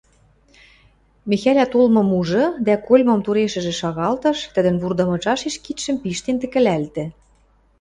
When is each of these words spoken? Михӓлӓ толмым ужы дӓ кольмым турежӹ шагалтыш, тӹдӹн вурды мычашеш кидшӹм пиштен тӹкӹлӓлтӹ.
Михӓлӓ 1.29 1.65
толмым 1.73 2.09
ужы 2.19 2.43
дӓ 2.65 2.75
кольмым 2.87 3.19
турежӹ 3.25 3.73
шагалтыш, 3.79 4.39
тӹдӹн 4.53 4.75
вурды 4.81 5.03
мычашеш 5.09 5.55
кидшӹм 5.63 5.95
пиштен 6.01 6.35
тӹкӹлӓлтӹ. 6.41 7.05